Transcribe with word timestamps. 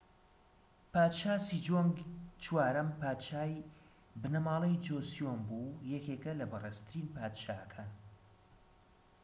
پادشا 0.93 1.33
سیجۆنگ 1.47 1.95
چوارەم 2.43 2.89
پادشای 3.01 3.57
بنەماڵەی 4.21 4.81
جۆسیۆن 4.85 5.39
بوو 5.47 5.69
و 5.75 5.83
یەکێکە 5.93 6.31
لە 6.39 6.45
بەڕێزترین 6.51 7.07
پادشاکان 7.15 7.89